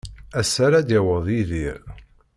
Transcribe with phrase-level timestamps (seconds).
[0.39, 1.79] Ass-a ara d-yaweḍ Yidir.